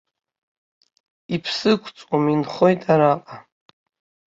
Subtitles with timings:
[1.35, 3.35] Иԥсы ықәҵуам, инхоит араҟа.